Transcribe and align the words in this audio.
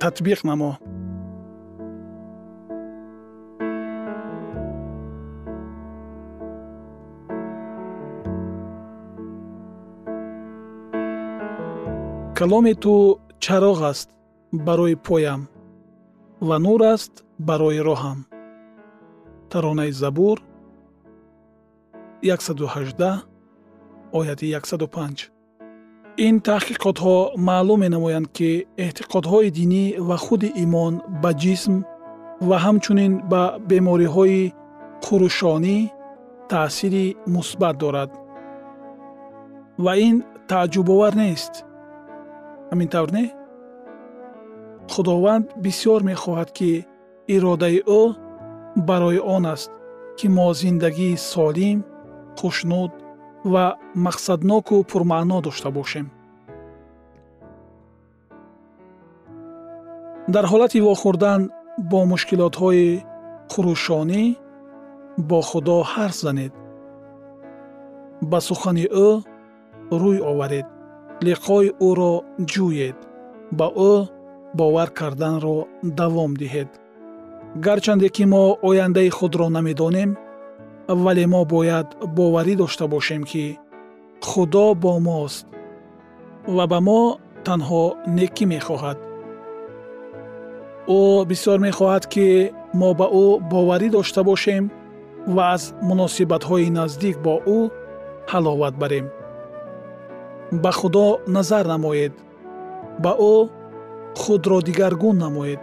татбиқ 0.00 0.40
намо. 0.48 0.72
Каломи 12.36 12.74
ту 12.74 12.94
чароғ 13.40 13.78
аст 13.90 14.08
барои 14.52 14.94
поям 14.94 15.48
ва 16.40 16.58
нур 16.58 16.82
аст 16.94 17.24
барои 17.38 17.80
роҳам. 17.88 18.18
Таронаи 19.50 19.92
забур 19.92 20.38
118 22.22 23.24
ояти 24.12 24.46
105 24.52 25.35
ин 26.24 26.36
таҳқиқотҳо 26.48 27.16
маълум 27.48 27.78
менамоянд 27.84 28.28
ки 28.36 28.50
эътиқодҳои 28.84 29.48
динӣ 29.58 29.84
ва 30.08 30.16
худи 30.24 30.48
имон 30.64 30.94
ба 31.22 31.30
ҷисм 31.42 31.74
ва 32.48 32.56
ҳамчунин 32.64 33.12
ба 33.30 33.42
бемориҳои 33.68 34.42
хурушонӣ 35.04 35.78
таъсири 36.50 37.06
мусбат 37.34 37.76
дорад. 37.82 38.10
Ва 39.84 39.92
ин 40.08 40.16
тааҷҷубовар 40.50 41.14
нест. 41.22 41.54
Ҳамин 42.70 42.88
тавр 42.94 43.10
не? 43.16 43.24
Худованд 44.92 45.46
бисьёр 45.64 46.00
мехоҳад 46.10 46.50
ки 46.58 46.70
иродаи 47.34 47.78
ӯ 48.00 48.02
барои 48.88 49.20
он 49.36 49.44
аст 49.54 49.70
ки 50.18 50.26
мо 50.36 50.46
зиндагии 50.60 51.20
солим 51.30 51.78
хушнуд 52.38 52.92
ва 53.52 53.64
мақсадноку 54.06 54.76
пурмаъно 54.90 55.38
дошта 55.46 55.70
бошем. 55.78 56.06
Дар 60.34 60.44
ҳолати 60.50 60.78
вохӯрдан 60.86 61.40
бо 61.90 61.98
мушкилотҳои 62.12 62.86
хурушонӣ 63.52 64.24
бо 65.28 65.38
худо 65.48 65.76
ҳарф 65.92 66.16
занед. 66.24 66.52
Ба 68.30 68.38
сухани 68.48 68.86
ӯ 69.06 69.08
рӯй 70.00 70.18
оваред. 70.30 70.66
Лиқои 71.26 71.68
ӯро 71.88 72.12
ҷӯед. 72.52 72.98
Ба 73.58 73.66
ӯ 73.92 73.94
бовар 74.58 74.88
карданро 74.98 75.56
давом 75.98 76.32
диҳед. 76.42 76.70
Гарчанде 77.64 78.08
ки 78.16 78.24
мо 78.32 78.44
ояндаи 78.68 79.10
худро 79.18 79.46
намедонем 79.56 80.10
вале 80.88 81.26
мо 81.26 81.44
бояд 81.44 81.96
боварӣ 82.16 82.54
дошта 82.56 82.86
бошем 82.86 83.22
ки 83.24 83.58
худо 84.22 84.74
бо 84.74 84.98
мост 84.98 85.46
ва 86.46 86.64
ба 86.66 86.80
мо 86.80 87.18
танҳо 87.46 87.84
некӣ 88.16 88.44
мехоҳад. 88.54 88.98
Ӯ 90.98 91.00
бисьёр 91.28 91.58
мехоҳад 91.66 92.04
ки 92.12 92.26
мо 92.80 92.90
ба 92.98 93.06
ӯ 93.24 93.26
боварӣ 93.50 93.88
дошта 93.96 94.22
бошем 94.30 94.64
ва 95.34 95.42
аз 95.54 95.62
муносибатҳои 95.88 96.70
наздик 96.78 97.16
бо 97.26 97.34
ӯ 97.56 97.58
ҳаловат 98.32 98.74
барем. 98.82 99.06
Ба 100.62 100.70
худо 100.78 101.06
назар 101.34 101.64
намоед 101.72 102.14
ба 103.02 103.12
ӯ 103.32 103.36
худро 104.20 104.58
дигаргун 104.68 105.16
намоед. 105.24 105.60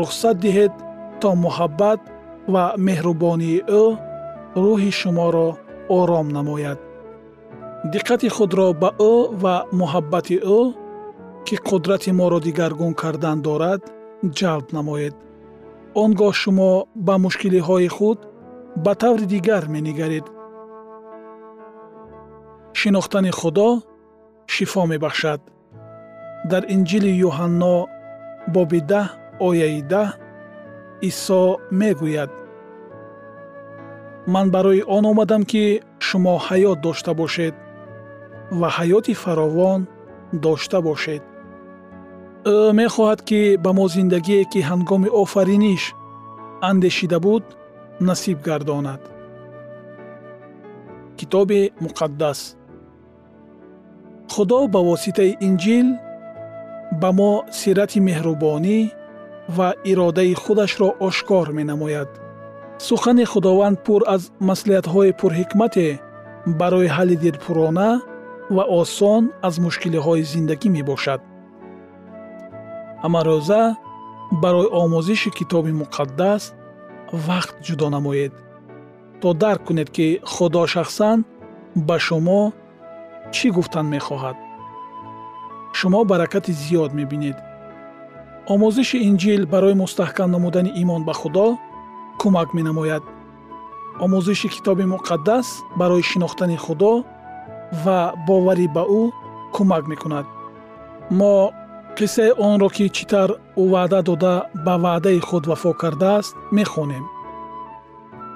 Рухсат 0.00 0.36
диҳед 0.44 0.72
то 1.20 1.28
муҳаббат 1.44 2.00
ва 2.52 2.64
меҳрубонии 2.86 3.64
ӯ 3.82 3.84
рӯҳи 4.56 4.92
шуморо 5.00 5.48
ором 5.98 6.28
намояд. 6.36 6.78
Диққати 7.92 8.28
худро 8.36 8.66
ба 8.82 8.90
ӯ 9.12 9.14
ва 9.42 9.54
муҳаббати 9.80 10.36
ӯ 10.58 10.60
ки 11.46 11.56
қудрати 11.68 12.10
моро 12.18 12.38
дигаргун 12.46 12.92
кардан 13.02 13.38
дорад 13.46 13.82
ҷалб 14.38 14.66
намоед. 14.76 15.14
Он 16.02 16.10
гоҳ 16.20 16.32
шумо 16.42 16.70
ба 17.06 17.14
мушкилиҳои 17.24 17.88
худ 17.96 18.18
ба 18.84 18.92
таври 19.02 19.26
дигар 19.34 19.64
менигаред. 19.74 20.26
Шинохтани 22.78 23.32
худо 23.40 23.68
шифо 24.54 24.82
мебахшад. 24.92 25.40
Дар 26.50 26.62
инҷили 26.74 27.12
юҳанно 27.28 27.74
боби 28.54 28.80
даҳ 28.90 29.06
ояи 29.48 29.80
даҳ 29.92 30.08
исо 31.08 31.42
мегӯяд 31.80 32.30
ман 34.26 34.50
барои 34.50 34.82
он 34.86 35.04
омадам 35.06 35.42
ки 35.44 35.82
шумо 35.98 36.34
ҳаёт 36.46 36.80
дошта 36.80 37.12
бошед 37.14 37.54
ва 38.50 38.68
ҳаёти 38.76 39.14
фаровон 39.22 39.80
дошта 40.32 40.78
бошед. 40.88 41.22
Ӯ 42.54 42.72
мехоҳад 42.80 43.20
ки 43.28 43.40
ба 43.64 43.70
мо 43.78 43.84
зиндагие 43.94 44.44
ки 44.52 44.60
ҳангоми 44.70 45.08
офариниш 45.22 45.82
андешида 46.70 47.18
буд 47.26 47.44
насиб 48.08 48.38
гардонад. 48.48 49.02
Китоби 51.18 51.60
муқаддас. 51.84 52.40
Худо 54.32 54.58
ба 54.74 54.80
воситаи 54.88 55.36
инҷил 55.48 55.88
ба 57.00 57.10
мо 57.18 57.32
сирати 57.58 57.98
меҳрубонӣ 58.08 58.78
ва 59.56 59.68
иродаи 59.90 60.34
худашро 60.42 60.88
ошкор 61.08 61.46
менамояд 61.58 62.10
сухани 62.88 63.24
худованд 63.32 63.76
пур 63.86 64.00
аз 64.14 64.22
маслиҳатҳои 64.48 65.16
пурҳикмате 65.20 65.88
барои 66.60 66.88
ҳалли 66.96 67.16
дилпурона 67.24 67.90
ва 68.56 68.64
осон 68.80 69.22
аз 69.46 69.54
мушкилиҳои 69.64 70.22
зиндагӣ 70.32 70.68
мебошад. 70.76 71.20
Ҳамарӯза 73.02 73.62
барои 74.42 74.72
омӯзиши 74.82 75.30
китоби 75.38 75.72
муқаддас 75.82 76.42
вақт 77.26 77.54
ҷудо 77.66 77.86
намоед 77.96 78.32
то 79.20 79.28
дарк 79.42 79.62
кунед 79.66 79.88
ки 79.96 80.06
худо 80.32 80.62
шахсан 80.74 81.18
ба 81.88 81.96
шумо 82.06 82.40
чӣ 83.34 83.46
гуфтан 83.56 83.86
мехоҳад. 83.94 84.36
Шумо 85.78 86.00
баракати 86.10 86.52
зиёд 86.62 86.90
мебинед. 86.98 87.38
Омӯзиши 88.52 88.98
инҷил 89.08 89.42
барои 89.52 89.80
мустаҳкам 89.82 90.28
намудани 90.34 90.70
имон 90.82 91.02
ба 91.08 91.14
худо 91.20 91.46
кӯмак 92.20 92.48
менамояд. 92.56 93.04
Омӯзиши 94.04 94.48
китоби 94.54 94.84
муқаддас 94.94 95.46
барои 95.78 96.02
шинохтани 96.10 96.56
худо 96.64 96.92
ва 97.84 97.98
боварӣ 98.26 98.66
ба 98.76 98.82
ӯ 99.00 99.02
кӯмак 99.54 99.84
мекунад. 99.92 100.26
Мо 101.18 101.34
қиссаи 101.96 102.32
онро 102.48 102.68
ки 102.76 102.84
чӣ 102.96 103.04
тавр 103.10 103.30
ӯ 103.62 103.64
ваъда 103.72 104.00
дода 104.08 104.34
ба 104.64 104.74
ваъдаи 104.84 105.20
худ 105.28 105.44
вафо 105.50 105.70
кардааст 105.82 106.32
мехонем. 106.56 107.04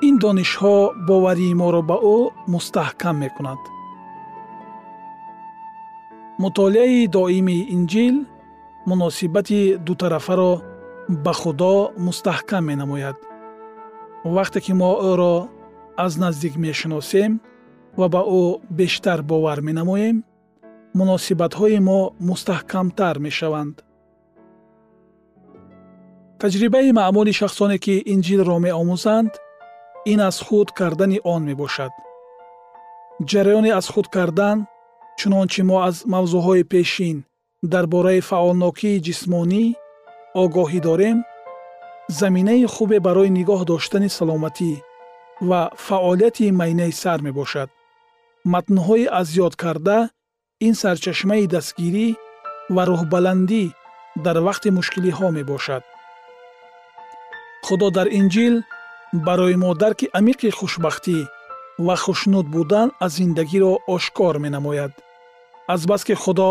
Ин 0.07 0.15
донишҳо 0.23 0.77
боварии 1.09 1.59
моро 1.61 1.83
ба 1.91 1.97
ӯ 2.17 2.19
мустаҳкам 2.53 3.17
мекунад. 3.25 3.61
Мутолиаи 6.43 7.07
доимии 7.17 7.69
инҷил 7.75 8.17
муносибати 8.89 9.61
дутарафаро 9.87 10.53
ба 11.25 11.33
худо 11.41 11.75
мустаҳкам 12.07 12.63
менамояд 12.71 13.17
вақте 14.35 14.59
ки 14.65 14.73
мо 14.81 14.91
ӯро 15.13 15.37
аз 16.05 16.13
наздик 16.23 16.55
мешиносем 16.65 17.33
ва 17.99 18.07
ба 18.15 18.23
ӯ 18.43 18.45
бештар 18.79 19.19
бовар 19.31 19.59
менамоем 19.69 20.17
муносибатҳои 20.99 21.79
мо 21.89 22.01
мустаҳкамтар 22.29 23.17
мешаванд. 23.27 23.77
Таҷрибаи 26.41 26.91
маъмули 26.99 27.33
шахсоне 27.41 27.79
ки 27.85 27.95
инҷилро 28.15 28.57
меомӯзанд 28.67 29.33
ин 30.13 30.21
аз 30.29 30.37
худ 30.47 30.69
кардани 30.79 31.19
он 31.35 31.43
мебошад. 31.49 31.93
Ҷараёни 33.31 33.71
аз 33.79 33.87
худ 33.93 34.07
кардан 34.17 34.59
чунончи 35.19 35.63
мо 35.69 35.77
аз 35.89 35.97
мавзӯъҳои 36.13 36.65
пешин 36.73 37.17
дар 37.73 37.85
бораи 37.95 38.21
фаъолнокии 38.29 39.03
ҷисмонӣ 39.07 39.65
огоҳӣ 40.43 40.81
дорем 40.89 41.19
заминаи 42.09 42.67
хубе 42.67 42.99
барои 43.01 43.31
нигоҳ 43.39 43.61
доштани 43.71 44.09
саломатӣ 44.19 44.73
ва 45.49 45.61
фаъолияти 45.87 46.51
майнаи 46.61 46.93
сар 47.03 47.21
мебошад. 47.27 47.71
Матнҳои 48.53 49.05
аз 49.21 49.29
ёд 49.47 49.55
карда 49.63 49.99
ин 50.67 50.75
сарчашмаи 50.83 51.47
дастгирӣ 51.55 52.09
ва 52.75 52.83
рӯҳбаландӣ 52.91 53.65
дар 54.25 54.37
вақти 54.47 54.69
мушкилиҳо 54.79 55.29
мебошад. 55.39 55.83
Худо 57.67 57.87
дар 57.97 58.09
инҷил 58.19 58.55
барои 59.27 59.57
мо 59.63 59.71
дарки 59.83 60.07
амиқи 60.19 60.51
хушбахтӣ 60.59 61.19
ва 61.87 61.95
хушнуд 62.05 62.47
будан 62.55 62.89
аз 63.05 63.13
зиндагиро 63.19 63.73
ошкор 63.95 64.35
менамояд. 64.45 64.93
Азбаски 65.75 66.15
худо 66.23 66.51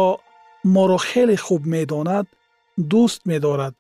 моро 0.76 0.98
хеле 1.08 1.38
хуб 1.46 1.62
медонад 1.74 2.28
дӯст 2.92 3.22
медорад 3.32 3.76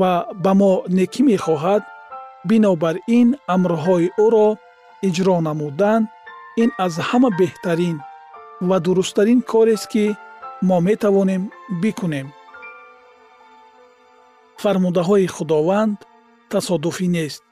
ва 0.00 0.12
ба 0.44 0.52
мо 0.60 0.72
некӣ 0.98 1.22
мехоҳад 1.30 1.82
бинобар 2.48 2.96
ин 3.18 3.28
амрҳои 3.54 4.06
ӯро 4.24 4.48
иҷро 5.08 5.36
намудан 5.48 6.02
ин 6.62 6.70
аз 6.84 6.94
ҳама 7.08 7.30
беҳтарин 7.40 7.96
ва 8.68 8.76
дурусттарин 8.84 9.40
корест 9.52 9.86
ки 9.92 10.04
мо 10.68 10.76
метавонем 10.88 11.42
бикунем. 11.82 12.28
Фармудаҳои 14.62 15.26
худованд 15.36 15.98
тасодуфӣ 16.50 17.06
нест. 17.16 17.42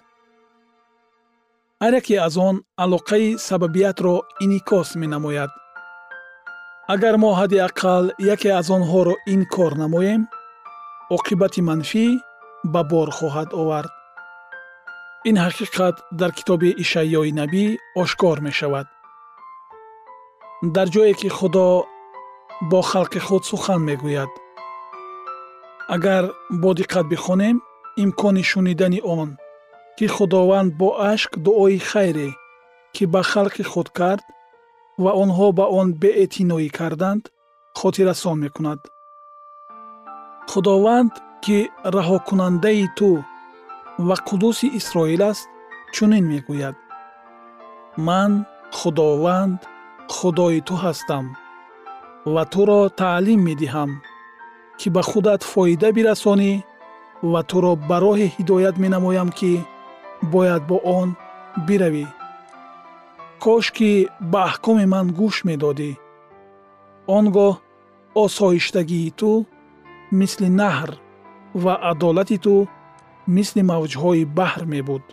Ҳар 1.82 1.92
яке 2.00 2.16
аз 2.26 2.34
он 2.48 2.56
алоқаи 2.84 3.26
сабабиятро 3.48 4.14
инъикос 4.44 4.88
менамояд. 5.02 5.50
Агар 6.94 7.14
мо 7.22 7.30
ҳадди 7.40 7.58
аққал 7.68 8.04
яке 8.34 8.50
аз 8.60 8.68
онҳоро 8.76 9.14
инкор 9.34 9.72
намоем 9.82 10.22
оқибати 11.16 11.60
манфӣ 11.68 12.06
ба 12.64 12.82
бор 12.90 13.08
хоҳад 13.18 13.50
овард. 13.60 13.92
Ин 15.28 15.36
ҳақиқат 15.44 15.96
дар 16.20 16.30
китоби 16.38 16.70
ишаъёи 16.82 17.32
набӣ 17.40 17.64
ошкор 18.02 18.36
мешавад. 18.46 18.86
Дар 20.74 20.88
ҷое 20.94 21.14
ки 21.20 21.28
худо 21.36 21.66
бо 22.70 22.80
халқи 22.90 23.20
худ 23.26 23.42
сухан 23.50 23.80
мегӯяд. 23.88 24.32
Агар 25.94 26.24
бо 26.62 26.70
диққат 26.78 27.06
бихонем 27.12 27.56
имкони 28.02 28.42
шунидани 28.50 29.00
он 29.18 29.30
ки 29.96 30.06
худованд 30.14 30.70
бо 30.80 30.88
ашк 31.12 31.30
дуои 31.44 31.78
хайре 31.90 32.30
ки 32.94 33.04
ба 33.12 33.20
халқи 33.32 33.64
худ 33.70 33.88
кард 33.98 34.24
ва 35.02 35.10
онҳо 35.22 35.46
ба 35.58 35.64
он 35.80 35.88
беэътиноӣ 36.02 36.68
карданд 36.78 37.24
хотиррасон 37.78 38.36
мекунад. 38.44 38.80
Худованд 40.50 41.12
ки 41.44 41.58
раҳокунандаи 41.96 42.86
ту 42.98 43.10
ва 44.06 44.16
қудуси 44.28 44.66
исроил 44.78 45.22
аст 45.30 45.48
чунин 45.94 46.24
мегӯяд. 46.32 46.76
Ман 48.06 48.32
худованд 48.78 49.58
худои 50.16 50.60
ту 50.68 50.74
ҳастам 50.84 51.26
ва 52.34 52.42
туро 52.52 52.80
таълим 53.00 53.40
медиҳам 53.48 53.90
ки 54.78 54.86
ба 54.94 55.02
худат 55.10 55.40
фоида 55.52 55.88
бирасонӣ 55.96 56.52
ва 57.32 57.40
туро 57.50 57.72
ба 57.88 57.96
роҳе 58.04 58.26
ҳидоят 58.36 58.76
менамоям 58.84 59.28
ки 59.38 59.52
бояд 60.32 60.62
бо 60.70 60.76
он 60.98 61.08
биравӣ. 61.66 62.06
Кошки 63.44 63.90
ба 64.32 64.40
аҳкоми 64.48 64.86
ман 64.94 65.06
гӯш 65.18 65.36
медодӣ. 65.48 65.90
Он 67.16 67.24
гоҳ 67.36 67.54
осоиштагии 68.24 69.10
ту 69.20 69.30
мисли 70.18 70.48
наҳр 70.60 70.90
ва 71.54 71.74
адолати 71.90 72.38
ту 72.44 72.54
мисли 73.36 73.62
мавҷҳои 73.72 74.24
баҳр 74.38 74.62
мебуд. 74.74 75.04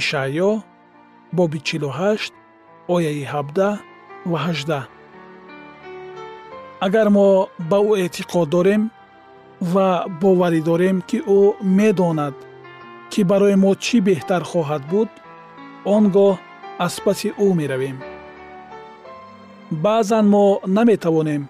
Ишаъё 0.00 0.50
боби 1.36 1.58
чилҳашт 1.68 2.32
ояи 2.94 3.22
ҳабдаҳ 3.32 3.74
ва 4.30 4.38
ҳаждаҳ 4.46 4.84
агар 6.86 7.08
мо 7.16 7.28
ба 7.70 7.78
ӯ 7.90 7.92
эътиқод 8.04 8.48
дорем 8.56 8.82
ва 9.72 9.88
боварӣ 10.20 10.60
дорем 10.70 10.96
ки 11.08 11.18
ӯ 11.38 11.40
медонад 11.78 12.34
ки 13.10 13.20
барои 13.30 13.56
мо 13.62 13.70
чӣ 13.84 13.96
беҳтар 14.08 14.42
хоҳад 14.50 14.82
буд 14.92 15.10
он 15.94 16.04
гоҳ 16.16 16.34
аз 16.86 16.94
паси 17.04 17.28
ӯ 17.46 17.48
меравем. 17.58 17.98
Баъзан 19.84 20.26
мо 20.34 20.46
наметавонем 20.76 21.42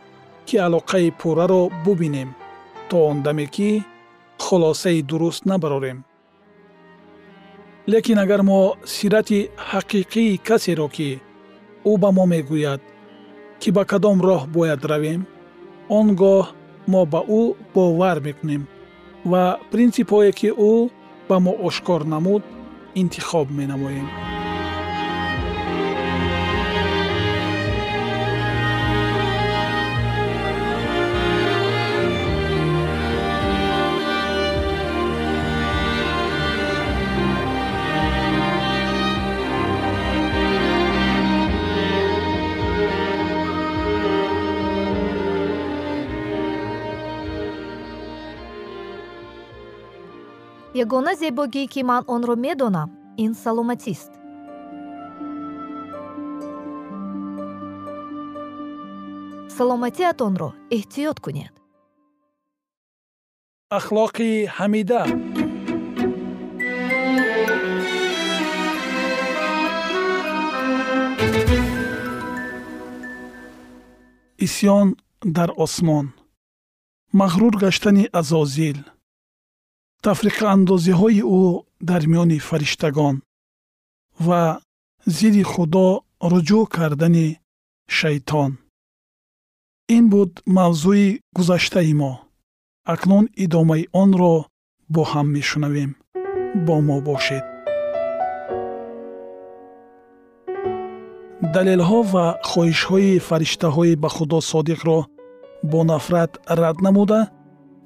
ки 0.46 0.56
алоқаи 0.66 1.08
пурраро 1.20 1.62
бубинем 1.84 2.30
то 2.90 3.06
он 3.06 3.22
даме 3.22 3.46
ки 3.46 3.84
хулосаи 4.38 5.02
дуруст 5.02 5.44
набарорем. 5.44 6.04
Лекин 7.86 8.18
агар 8.18 8.42
мо 8.42 8.76
сирати 8.84 9.50
ҳақиқии 9.70 10.40
касеро 10.48 10.88
ки 10.96 11.10
ӯ 11.90 11.92
ба 12.02 12.08
мо 12.16 12.24
мегӯяд 12.32 12.80
ки 13.60 13.68
ба 13.76 13.82
кадом 13.90 14.18
роҳ 14.28 14.42
бояд 14.54 14.82
равем 14.90 15.20
он 15.98 16.06
гоҳ 16.20 16.44
мо 16.92 17.02
ба 17.12 17.20
ӯ 17.40 17.42
бовар 17.74 18.18
мекунем 18.26 18.62
ва 19.30 19.42
принсипҳое 19.70 20.32
ки 20.38 20.48
ӯ 20.70 20.74
ба 21.28 21.36
мо 21.44 21.52
ошкор 21.68 22.00
намуд 22.12 22.42
интихоб 23.00 23.46
менамоем 23.58 24.06
ягона 50.82 51.12
зебогӣ 51.20 51.64
ки 51.72 51.80
ман 51.90 52.02
онро 52.14 52.34
медонам 52.44 52.90
ин 53.24 53.32
саломатист. 53.42 54.12
Саломатиатонро 59.56 60.50
эҳтиёт 60.76 61.18
кунед. 61.24 61.54
Ахлоқи 63.78 64.30
ҳамида. 64.56 65.02
Исьён 74.46 74.88
дар 75.36 75.50
осмон. 75.64 76.06
Мағрур 77.20 77.54
гаштани 77.64 78.04
азозил 78.20 78.78
тафриқаандозиҳои 80.08 81.20
ӯ 81.40 81.42
дар 81.88 82.02
миёни 82.10 82.38
фариштагон 82.48 83.16
ва 84.26 84.42
зидди 85.16 85.44
худо 85.52 85.86
руҷӯъ 86.30 86.62
кардани 86.74 87.28
шайтон. 87.96 88.50
Ин 89.96 90.04
буд 90.12 90.32
мавзӯи 90.56 91.08
гузаштаи 91.36 91.92
мо. 92.00 92.12
Акнун 92.92 93.24
идомаи 93.44 93.84
онро 94.02 94.34
бо 94.94 95.02
ҳам 95.10 95.26
мешунавем. 95.36 95.90
Бо 96.66 96.74
мо 96.86 96.96
бошед. 97.08 97.44
Далелҳо 101.54 102.00
ва 102.12 102.26
хоҳишҳои 102.50 103.22
фариштаҳои 103.28 103.94
ба 104.02 104.08
худо 104.16 104.38
содиқро 104.50 104.98
бо 105.70 105.78
нафрат 105.90 106.32
рад 106.60 106.76
намуда 106.86 107.20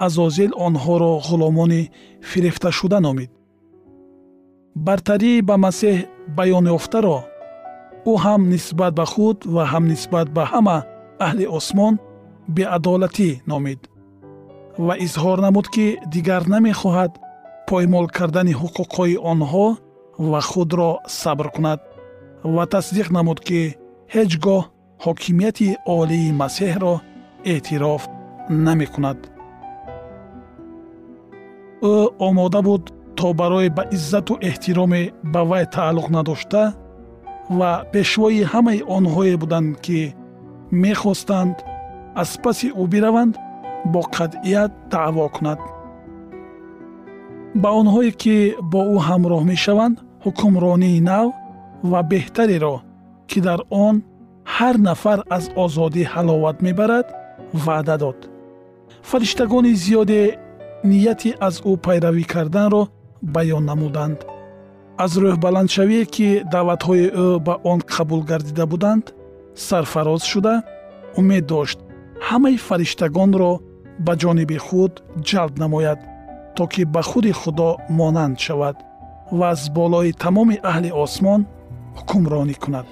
азозил 0.07 0.53
онҳоро 0.67 1.13
ғуломони 1.27 1.83
фирефташуда 2.31 2.99
номид. 3.07 3.31
Бартарӣ 4.87 5.33
ба 5.49 5.57
масеҳ 5.65 5.97
баёнёфтаро 6.37 7.19
ӯ 8.11 8.15
ҳам 8.25 8.41
нисбат 8.53 8.93
ба 8.99 9.07
худ 9.13 9.39
ва 9.55 9.63
ҳам 9.73 9.85
нисбат 9.93 10.29
ба 10.37 10.45
ҳама 10.53 10.79
аҳли 11.27 11.45
осмон 11.59 11.95
беадолатӣ 12.57 13.31
номид 13.51 13.81
ва 14.87 14.95
изҳор 15.07 15.39
намуд 15.47 15.67
ки 15.75 15.87
дигар 16.15 16.43
намехоҳад 16.55 17.13
поймол 17.69 18.07
кардани 18.17 18.55
ҳуқуқҳои 18.61 19.17
онҳо 19.33 19.67
ва 20.31 20.41
худро 20.51 20.91
сабр 21.21 21.47
кунад 21.55 21.81
ва 22.55 22.65
тасдиқ 22.75 23.09
намуд 23.17 23.39
ки 23.49 23.61
ҳеҷ 24.15 24.33
гоҳ 24.45 24.63
ҳокимияти 25.05 25.69
олии 25.99 26.37
масеҳро 26.43 26.95
эътироф 27.53 28.03
намекунад 28.67 29.19
ӯ 31.91 31.95
омода 32.27 32.61
буд 32.69 32.83
то 33.19 33.27
барои 33.41 33.69
ба 33.77 33.83
иззату 33.97 34.35
эҳтироме 34.49 35.03
ба 35.33 35.41
вай 35.51 35.65
тааллуқ 35.75 36.09
надошта 36.17 36.63
ва 37.59 37.71
пешвои 37.93 38.43
ҳамаи 38.53 38.81
онҳое 38.97 39.37
буданд 39.43 39.71
ки 39.85 40.01
мехостанд 40.85 41.57
аз 42.23 42.31
паси 42.43 42.69
ӯ 42.83 42.85
бираванд 42.93 43.35
бо 43.93 44.01
қатъият 44.17 44.73
даъво 44.93 45.27
кунад. 45.37 45.61
Ба 47.63 47.69
онҳое 47.81 48.13
ки 48.23 48.37
бо 48.73 48.81
ӯ 48.95 48.97
ҳамроҳ 49.09 49.43
мешаванд 49.53 49.97
ҳукмронии 50.25 51.05
нав 51.11 51.29
ва 51.91 52.01
беҳтареро 52.11 52.77
ки 53.31 53.39
дар 53.47 53.61
он 53.87 53.97
ҳар 54.57 54.77
нафар 54.89 55.19
аз 55.37 55.45
озодӣ 55.65 56.03
ҳаловат 56.13 56.57
мебарад 56.67 57.07
ваъда 57.65 57.97
дод. 58.03 58.19
Фариштагони 59.11 59.73
зиёде 59.85 60.21
нияти 60.91 61.31
аз 61.47 61.55
ӯ 61.71 61.73
пайравӣ 61.85 62.25
карданро 62.35 62.83
баён 63.35 63.65
намуданд. 63.71 64.19
Аз 65.05 65.13
рӯҳбаландшавие 65.23 66.05
ки 66.15 66.29
даъватҳои 66.53 67.07
ӯ 67.25 67.29
ба 67.47 67.55
он 67.73 67.81
қабул 67.95 68.23
гардида 68.31 68.65
буданд 68.73 69.05
сарфароз 69.69 70.23
шуда 70.33 70.55
умед 71.21 71.45
дошт 71.53 71.79
ҳамаи 72.29 72.57
фариштагонро 72.67 73.53
ба 74.07 74.13
ҷониби 74.23 74.59
худ 74.67 74.93
ҷалб 75.29 75.55
намояд 75.63 76.01
то 76.57 76.63
ки 76.73 76.83
ба 76.95 77.03
худи 77.11 77.33
худо 77.41 77.69
монанд 77.99 78.37
шавад 78.47 78.77
ва 79.39 79.47
аз 79.55 79.63
болои 79.79 80.13
тамоми 80.25 80.57
аҳли 80.71 80.91
осмон 81.05 81.41
ҳукмронӣ 81.99 82.55
кунад 82.63 82.87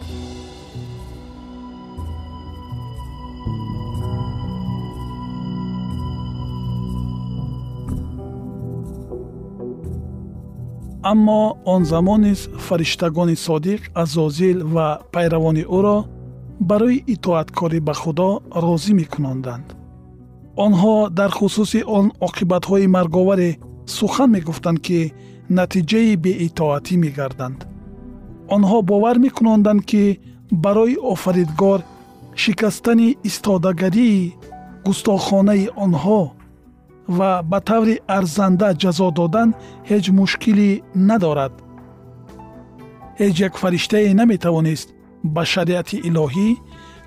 аммо 11.02 11.58
он 11.64 11.84
замон 11.84 12.22
низ 12.22 12.48
фариштагони 12.66 13.36
содиқ 13.46 13.80
азозил 13.94 14.58
ва 14.74 15.00
пайравони 15.12 15.64
ӯро 15.78 15.98
барои 16.68 17.04
итоаткорӣ 17.14 17.80
ба 17.86 17.94
худо 17.94 18.28
розӣ 18.64 18.92
мекунонданд 19.00 19.66
онҳо 20.66 20.94
дар 21.18 21.30
хусуси 21.38 21.80
он 21.98 22.06
оқибатҳои 22.26 22.86
марговаре 22.96 23.50
сухан 23.96 24.28
мегуфтанд 24.36 24.78
ки 24.86 25.00
натиҷаи 25.58 26.12
беитоатӣ 26.24 26.94
мегарданд. 27.04 27.58
Онҳо 28.54 28.78
бовар 28.90 29.16
мекунонданд 29.26 29.82
ки 29.90 30.04
барои 30.64 30.96
офаридгор 31.12 31.80
шикастани 32.42 33.08
истодагарии 33.28 34.34
густохонаи 34.86 35.64
онҳо 35.84 36.20
ва 37.18 37.30
ба 37.50 37.58
таври 37.68 37.94
арзанда 38.18 38.68
ҷазо 38.82 39.08
додан 39.18 39.48
ҳеҷ 39.90 40.04
мушкилӣ 40.18 40.70
надорад. 41.08 41.54
Ҳеҷ 43.20 43.36
як 43.48 43.54
фариштае 43.62 44.10
наметавонист 44.20 44.88
ба 45.34 45.42
шариати 45.52 45.96
илоҳӣ 46.08 46.48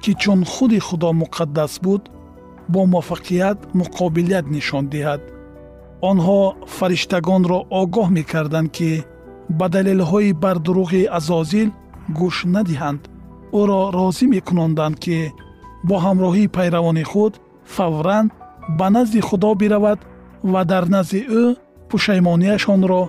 ки 0.03 0.11
чун 0.21 0.39
худи 0.51 0.79
худо 0.87 1.09
муқаддас 1.21 1.73
буд 1.85 2.03
бо 2.73 2.81
муваффақият 2.93 3.57
муқобилият 3.79 4.45
нишон 4.55 4.85
диҳад. 4.93 5.21
Онҳо 6.09 6.39
фариштагонро 6.77 7.59
огоҳ 7.81 8.07
мекарданд 8.17 8.69
ки 8.77 8.91
ба 9.59 9.65
далелҳои 9.75 10.37
бардуруғи 10.43 11.03
азозил 11.17 11.69
гӯш 12.19 12.37
надиҳанд. 12.55 13.01
Ӯро 13.59 13.81
розӣ 13.97 14.25
мекунонданд 14.35 14.95
ки 15.03 15.17
бо 15.87 15.95
ҳамроҳии 16.05 16.53
пайравони 16.57 17.05
худ 17.11 17.33
фавран 17.75 18.25
ба 18.69 18.89
назди 18.89 19.21
худо 19.21 19.55
биравад 19.55 19.99
ва 20.43 20.65
дар 20.65 20.85
назди 20.95 21.21
ӯ 21.41 21.43
пушаймонияшонро 21.89 23.01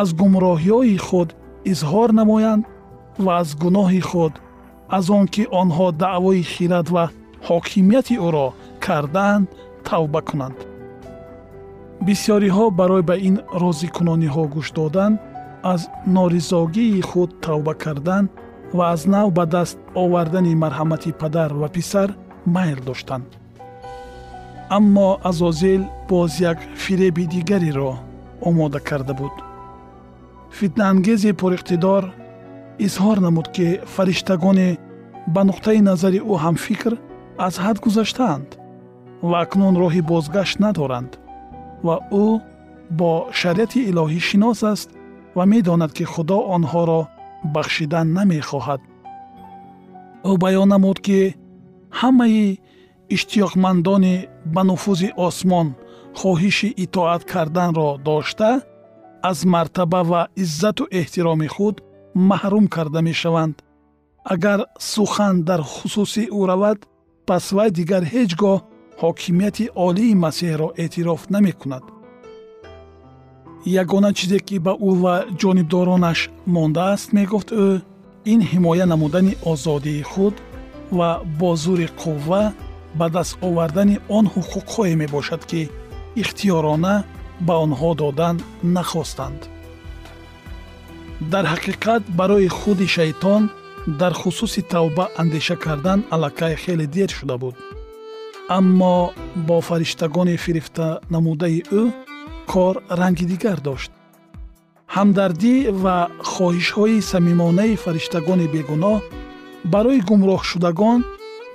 аз 0.00 0.08
гумроҳиҳои 0.20 0.96
худ 1.06 1.28
изҳор 1.72 2.10
намоянд 2.20 2.64
ва 3.24 3.32
аз 3.42 3.48
гуноҳи 3.62 4.02
худ 4.10 4.32
аз 4.96 5.04
он 5.10 5.26
ки 5.34 5.42
онҳо 5.60 5.86
даъвои 6.02 6.42
хират 6.52 6.88
ва 6.94 7.04
ҳокимияти 7.48 8.16
ӯро 8.26 8.46
кардаанд 8.84 9.46
тавба 9.88 10.20
кунанд. 10.28 10.58
Бисьёриҳо 12.06 12.64
барои 12.78 13.04
ба 13.10 13.16
ин 13.28 13.36
розикунониҳо 13.62 14.44
гӯш 14.54 14.68
додан 14.78 15.12
аз 15.72 15.80
норизогии 16.16 17.02
худ 17.10 17.30
тавба 17.44 17.74
кардан 17.84 18.24
ва 18.76 18.84
аз 18.94 19.02
нав 19.14 19.28
ба 19.38 19.44
даст 19.54 19.78
овардани 20.02 20.54
марҳамати 20.62 21.10
падар 21.20 21.50
ва 21.60 21.68
писар 21.76 22.08
майл 22.54 22.80
доштанд 22.88 23.28
аммо 24.76 25.18
азозил 25.24 25.82
боз 26.08 26.40
як 26.40 26.58
фиреби 26.76 27.26
дигареро 27.26 27.98
омода 28.40 28.80
карда 28.80 29.14
буд. 29.14 29.32
Фитнаангези 30.58 31.32
пуриқтидор 31.40 32.04
изҳор 32.78 33.18
намуд 33.26 33.48
ки 33.54 33.80
фариштагоне 33.94 34.78
ба 35.34 35.42
нуқтаи 35.48 35.80
назари 35.90 36.20
ӯ 36.32 36.34
ҳамфикр 36.44 36.92
аз 37.46 37.54
ҳад 37.64 37.76
гузаштаанд 37.84 38.48
ва 39.28 39.36
акнун 39.44 39.74
роҳи 39.82 40.02
бозгашт 40.10 40.56
надоранд 40.64 41.12
ва 41.86 41.96
ӯ 42.24 42.26
бо 42.98 43.12
шариати 43.40 43.80
илоҳӣ 43.90 44.20
шинос 44.28 44.60
аст 44.72 44.88
ва 45.36 45.44
медонад 45.52 45.92
ки 45.96 46.04
худо 46.12 46.38
онҳоро 46.56 47.00
бахшидан 47.54 48.06
намехоҳад. 48.16 48.80
Ӯ 50.30 50.32
баён 50.42 50.68
намуд 50.74 50.98
ки 51.06 51.20
ҳамаи 52.00 52.44
иштиёқмандони 53.14 54.16
ба 54.54 54.62
нуфузи 54.70 55.08
осмон 55.26 55.68
хоҳиши 56.20 56.68
итоат 56.84 57.22
карданро 57.32 57.88
дошта 58.08 58.50
аз 59.30 59.38
мартаба 59.44 60.02
ва 60.10 60.22
иззату 60.42 60.84
эҳтироми 61.00 61.48
худ 61.54 61.76
маҳрум 62.30 62.66
карда 62.74 63.00
мешаванд. 63.08 63.56
Агар 64.24 64.60
сухан 64.92 65.34
дар 65.48 65.60
хусуси 65.72 66.24
ӯ 66.38 66.40
равад 66.50 66.78
пас 67.26 67.44
вай 67.56 67.70
дигар 67.78 68.02
ҳеҷ 68.12 68.30
гоҳ 68.42 68.58
ҳокимияти 69.02 69.64
олии 69.86 70.18
масеҳро 70.24 70.68
эътироф 70.82 71.22
намекунад. 71.34 71.84
Ягона 73.82 74.10
чизе 74.18 74.38
ки 74.46 74.56
ба 74.66 74.72
ӯ 74.88 74.90
ва 75.02 75.14
ҷонибдоронаш 75.40 76.20
мондааст 76.54 77.08
мегуфт 77.16 77.50
ӯ 77.64 77.66
ин 78.32 78.40
ҳимоя 78.50 78.86
намудани 78.92 79.34
озодии 79.52 80.02
худ 80.10 80.34
ва 80.98 81.10
бо 81.38 81.50
зури 81.62 81.88
қувва 82.00 82.42
ба 82.98 83.06
даст 83.16 83.34
овардани 83.48 83.96
он 84.16 84.24
ҳуқуқҳое 84.34 84.94
мебошад 85.02 85.42
ки 85.50 85.60
ихтиёрона 86.22 86.94
ба 87.46 87.54
онҳо 87.64 87.90
додан 88.02 88.36
нахостанд. 88.76 89.40
Дар 91.32 91.44
ҳақиқат 91.52 92.02
барои 92.18 92.48
худи 92.58 92.86
шайтон 92.96 93.42
дар 94.00 94.12
хусуси 94.20 94.62
тавба 94.72 95.04
андеша 95.20 95.56
кардан 95.64 96.00
аллакай 96.14 96.54
хеле 96.62 96.86
дер 96.86 97.10
шуда 97.18 97.36
буд. 97.42 97.56
Аммо 98.48 99.12
бо 99.46 99.60
фариштагони 99.68 100.36
фирифта 100.44 101.00
намудаи 101.14 101.60
ӯ 101.80 101.82
кор 102.52 102.74
ранги 103.00 103.24
дигар 103.32 103.58
дошт. 103.68 103.90
Ҳамдардӣ 104.96 105.54
ва 105.82 105.96
хоҳишҳои 106.32 106.98
самимонаи 107.12 107.80
фариштагони 107.84 108.46
бегуноҳ 108.54 108.98
барои 109.72 110.00
гумроҳшудагон 110.08 111.00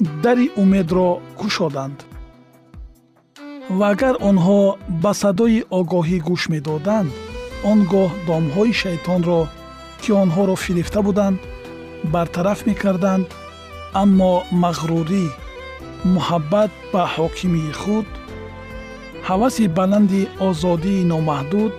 дари 0.02 0.52
умедро 0.58 1.22
кушоданд 1.40 1.98
ва 3.78 3.88
агар 3.94 4.16
онҳо 4.30 4.62
ба 5.04 5.12
садои 5.22 5.60
огоҳӣ 5.80 6.18
гӯш 6.28 6.44
медоданд 6.54 7.10
он 7.72 7.80
гоҳ 7.94 8.12
домҳои 8.28 8.74
шайтонро 8.82 9.42
ки 10.02 10.12
онҳоро 10.24 10.56
фирифта 10.66 11.00
буданд 11.08 11.38
бартараф 12.14 12.60
мекарданд 12.70 13.26
аммо 14.02 14.34
мағрурӣ 14.64 15.26
муҳаббат 16.16 16.72
ба 16.94 17.04
ҳокимии 17.16 17.72
худ 17.82 18.08
ҳаваси 19.28 19.66
баланди 19.80 20.22
озодии 20.48 21.08
номаҳдуд 21.12 21.74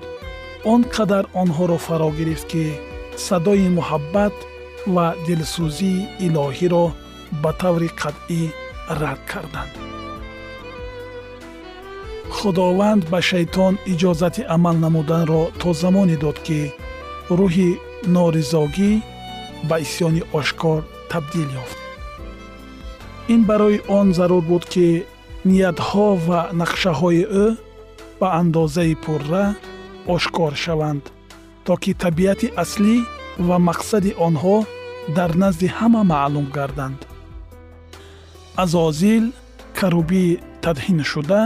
он 0.73 0.81
қадар 0.97 1.25
онҳоро 1.43 1.79
фаро 1.87 2.11
гирифт 2.19 2.47
ки 2.53 2.65
садои 3.27 3.69
муҳаббат 3.79 4.35
ва 4.95 5.07
дилсӯзии 5.27 6.07
илоҳиро 6.27 6.87
ба 7.42 7.50
таври 7.61 7.88
қатъӣ 8.00 8.42
рад 9.00 9.21
карданд. 9.30 9.75
Худованд 12.37 13.02
ба 13.12 13.21
шайтон 13.30 13.75
иҷозати 13.92 14.42
амал 14.54 14.76
намуданро 14.85 15.42
то 15.61 15.68
замоне 15.83 16.16
дод 16.25 16.38
ки 16.47 16.61
рӯҳи 17.38 17.71
норизогӣ 18.14 18.92
ба 19.68 19.76
исьёни 19.85 20.23
ошкор 20.38 20.80
табдил 21.11 21.49
ёфт. 21.62 21.78
Ин 23.35 23.40
барои 23.49 23.78
он 23.99 24.06
зарур 24.18 24.42
буд 24.50 24.64
ки 24.73 24.87
ниятҳо 25.49 26.06
ва 26.26 26.40
нақшаҳои 26.61 27.23
ӯ 27.45 27.47
ба 28.21 28.28
андозаи 28.40 28.95
пурра 29.04 29.45
ошкор 30.14 30.52
шаванд 30.64 31.04
то 31.66 31.73
ки 31.83 31.92
табиати 32.02 32.49
аслӣ 32.62 32.97
ва 33.49 33.56
мақсади 33.68 34.12
онҳо 34.26 34.56
дар 35.16 35.30
назди 35.42 35.66
ҳама 35.78 36.02
маълум 36.12 36.47
гарданд 36.56 37.00
азозил 38.63 39.25
карубии 39.79 40.41
тадҳиншуда 40.65 41.41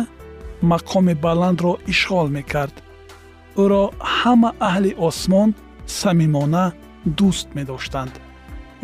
мақоми 0.73 1.15
баландро 1.25 1.73
ишғол 1.93 2.29
мекард. 2.37 2.77
Ӯро 3.63 3.85
ҳама 4.17 4.51
аҳли 4.69 4.93
осмон 5.09 5.49
самимона 6.01 6.67
дӯст 7.19 7.49
медоштанд 7.57 8.15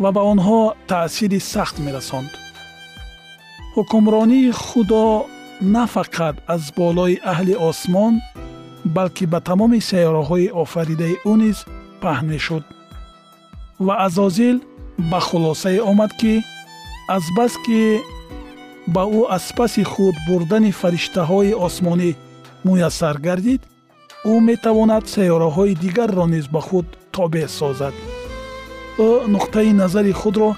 ва 0.01 0.09
ба 0.15 0.21
онҳо 0.31 0.59
таъсири 0.91 1.39
сахт 1.53 1.75
мерасонд. 1.85 2.31
Ҳукмронии 3.75 4.51
худо 4.65 5.05
на 5.73 5.83
фақат 5.95 6.35
аз 6.53 6.63
болои 6.79 7.21
аҳли 7.31 7.53
осмон 7.69 8.13
балки 8.95 9.25
ба 9.33 9.39
тамоми 9.49 9.79
сайёраҳои 9.89 10.53
офаридаи 10.63 11.15
ӯ 11.31 11.33
низ 11.41 11.57
паҳн 12.03 12.25
мешуд. 12.33 12.63
Ва 13.85 13.93
азозил 14.05 14.57
ба 15.11 15.19
хулосае 15.27 15.79
омад 15.91 16.11
ки 16.19 16.33
азбаски 17.15 17.81
ба 18.93 19.03
ӯ 19.19 19.21
аз 19.37 19.45
паси 19.57 19.83
худ 19.91 20.15
бурдани 20.27 20.71
фариштаҳои 20.81 21.57
осмонӣ 21.67 22.11
муяссар 22.67 23.15
гардид 23.27 23.61
ӯ 24.31 24.33
метавонад 24.49 25.03
сайёраҳои 25.13 25.77
дигарро 25.83 26.25
низ 26.33 26.45
ба 26.53 26.61
худ 26.67 26.87
тобеъ 27.15 27.47
созад. 27.59 27.95
Ӯ 29.07 29.09
нуқтаи 29.33 29.71
назари 29.81 30.13
худро 30.21 30.49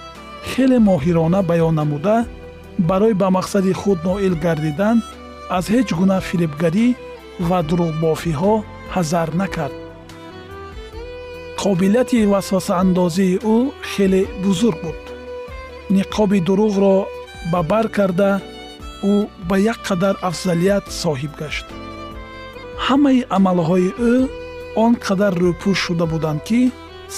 хеле 0.49 0.77
моҳирона 0.89 1.39
баён 1.49 1.73
намуда 1.79 2.17
барои 2.89 3.15
ба 3.21 3.27
мақсади 3.37 3.73
худ 3.81 3.99
ноил 4.07 4.35
гардидан 4.45 4.97
аз 5.57 5.65
ҳеҷ 5.73 5.89
гуна 5.99 6.17
фиребгарӣ 6.27 6.87
ва 7.47 7.59
дурӯғбофиҳо 7.67 8.53
ҳазар 8.95 9.29
накард. 9.41 9.75
Қобилияти 11.61 12.19
васвасаандозии 12.33 13.39
ӯ 13.55 13.57
хеле 13.91 14.21
бузург 14.43 14.77
буд. 14.83 14.99
Ниқоби 15.95 16.39
дурӯғро 16.47 16.95
ба 17.51 17.59
бар 17.71 17.87
карда 17.97 18.31
ӯ 19.13 19.15
ба 19.49 19.55
як 19.71 19.79
қадар 19.87 20.15
афзалият 20.29 20.85
соҳиб 21.01 21.33
гашт. 21.41 21.65
Ҳамаи 22.85 23.19
амалҳои 23.37 23.89
ӯ 24.11 24.15
он 24.83 24.93
қадар 25.05 25.33
рӯпӯш 25.43 25.77
шуда 25.85 26.05
буданд 26.13 26.41
ки 26.47 26.61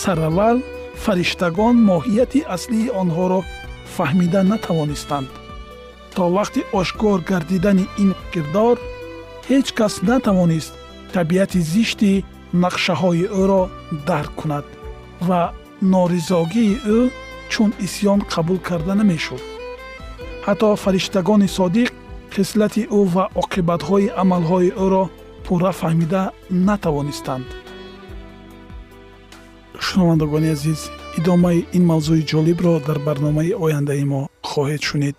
сараввал 0.01 0.57
фариштагон 1.03 1.75
моҳияти 1.89 2.47
аслии 2.55 2.93
онҳоро 3.01 3.39
фаҳмида 3.95 4.41
натавонистанд. 4.51 5.29
То 6.15 6.23
вақти 6.37 6.61
ошкор 6.79 7.17
гардидани 7.31 7.85
ин 8.03 8.11
кирдор 8.33 8.75
ҳеҷ 9.49 9.67
кас 9.79 9.93
натавонист 10.09 10.73
табиати 11.15 11.59
зишти 11.73 12.11
нақшаҳои 12.63 13.25
ӯро 13.41 13.61
дарк 14.09 14.31
кунад 14.39 14.65
ва 15.27 15.41
норизогии 15.93 16.79
ӯ 16.97 16.99
чун 17.51 17.69
исьён 17.85 18.19
қабул 18.33 18.59
карда 18.67 18.93
намешуд 19.01 19.43
ҳатто 20.47 20.69
фариштагони 20.83 21.47
содиқ 21.57 21.89
хислати 22.35 22.83
ӯ 22.99 23.01
ва 23.13 23.25
оқибатҳои 23.41 24.13
амалҳои 24.21 24.69
ӯро 24.85 25.03
пурра 25.45 25.71
фаҳмида 25.81 26.21
натавонистанд. 26.67 27.47
Шунавандагони 29.85 30.49
азиз 30.55 30.81
идомаи 31.19 31.59
ин 31.77 31.83
мавзӯи 31.91 32.23
ҷолибро 32.31 32.73
дар 32.87 32.97
барномаи 33.07 33.57
ояндаи 33.65 34.03
мо 34.11 34.21
хоҳед 34.49 34.81
шунид 34.89 35.15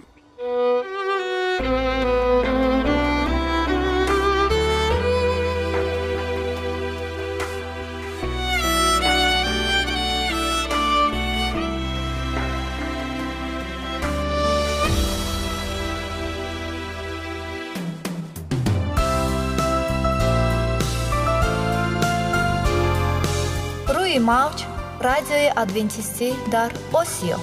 روی 24.13 24.19
موج 24.19 24.65
رایدوی 25.01 25.51
ادوینتیستی 25.57 26.33
در 26.51 26.71
آسیو. 26.93 27.37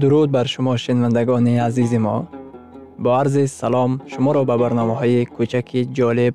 درود 0.00 0.32
بر 0.32 0.44
شما 0.44 0.76
شنوندگان 0.76 1.48
عزیز 1.48 1.94
ما 1.94 2.28
با 2.98 3.20
عرض 3.20 3.50
سلام 3.50 4.00
شما 4.06 4.32
را 4.32 4.44
به 4.44 4.56
برنامه 4.56 4.94
های 4.94 5.24
کوچک 5.24 5.86
جالب 5.92 6.34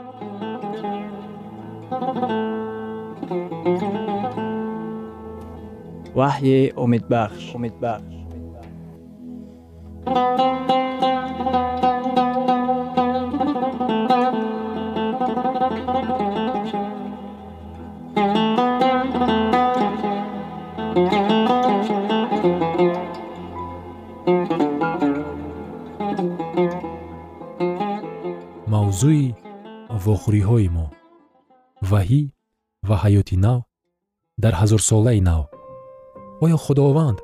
ваҳйи 6.21 6.59
умедбахш 6.83 7.43
умедбахш 7.57 8.15
мавзӯи 28.73 29.25
вохӯриҳои 30.03 30.67
мо. 30.75 30.85
Ваҳӣ 31.89 32.21
ва 32.87 32.95
ҳаёти 33.03 33.35
нав 33.45 33.59
дар 34.43 34.53
ҳазорсолаи 34.61 35.21
нав 35.29 35.43
оё 36.43 36.57
худованд 36.57 37.19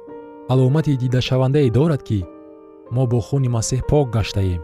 аломати 0.50 0.98
дидашавандае 0.98 1.70
дорад 1.78 2.04
ки 2.08 2.20
мо 2.96 3.04
бо 3.12 3.20
хуни 3.28 3.50
масеҳ 3.58 3.82
пок 3.90 4.08
гаштаем. 4.16 4.62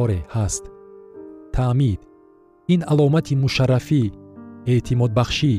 Оре 0.00 0.18
ҳаст. 0.34 0.64
Таъмид. 1.54 2.00
Ин 2.74 2.80
аломати 2.92 3.34
мушаррафӣ 3.42 4.02
эътимодбахшӣ 4.72 5.54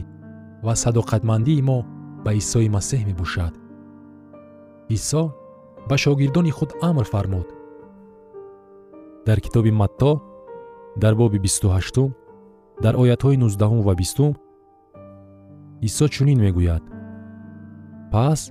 ва 0.66 0.74
садоқатмандии 0.84 1.66
мо 1.70 1.80
ба 2.26 2.32
исои 2.42 2.70
масеҳ 2.78 3.02
мебошад. 3.10 3.54
Исо 4.96 5.24
ба 5.90 5.96
шогирдони 6.04 6.52
худ 6.58 6.72
амр 6.90 7.06
фармуд. 7.14 7.48
Дар 9.28 9.40
китоби 9.46 9.72
матто 9.72 10.12
дар 11.02 11.14
боби 11.16 11.40
бисту 11.46 11.68
ҳаштум 11.76 12.10
дар 12.84 12.94
оятҳои 13.02 13.38
нуздаҳум 13.44 13.82
ва 13.88 13.94
бистум 14.02 14.34
исо 15.88 16.06
чунин 16.14 16.40
мегӯяд 16.46 16.84
пас 18.14 18.42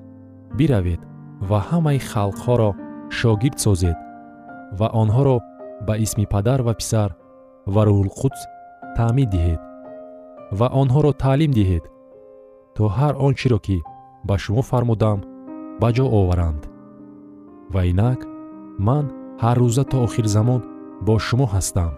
биравед 0.58 1.00
ва 1.48 1.58
ҳамаи 1.68 1.98
халқҳоро 2.10 2.70
шогирд 3.18 3.58
созед 3.66 3.98
ва 4.78 4.88
онҳоро 5.02 5.36
ба 5.86 5.94
исми 6.04 6.26
падар 6.34 6.60
ва 6.66 6.72
писар 6.80 7.10
ва 7.74 7.82
рӯҳулқудс 7.88 8.40
таъмид 8.96 9.28
диҳед 9.34 9.60
ва 10.58 10.66
онҳоро 10.82 11.10
таълим 11.24 11.52
диҳед 11.58 11.84
то 12.76 12.84
ҳар 12.96 13.14
он 13.26 13.32
чиро 13.40 13.58
ки 13.66 13.78
ба 14.28 14.34
шумо 14.44 14.62
фармудам 14.70 15.18
ба 15.80 15.88
ҷо 15.96 16.04
оваранд. 16.20 16.62
Ва 17.74 17.82
инак 17.90 18.20
ман 18.86 19.04
ҳаррӯза 19.42 19.84
то 19.90 19.96
охирзамон 20.06 20.60
бо 21.06 21.14
шумо 21.26 21.46
ҳастам. 21.54 21.92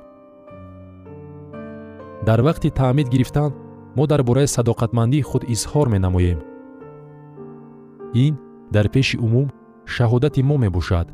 Дар 2.26 2.40
вақти 2.48 2.68
таъмид 2.80 3.08
гирифтан 3.14 3.50
мо 3.96 4.04
дар 4.10 4.20
бораи 4.28 4.52
садоқатмандии 4.56 5.26
худ 5.28 5.42
изҳор 5.54 5.86
менамоем 5.94 6.40
ин 8.14 8.34
дар 8.74 8.86
пеши 8.94 9.16
умум 9.26 9.48
шаҳодати 9.94 10.42
мо 10.48 10.56
мебошад. 10.64 11.06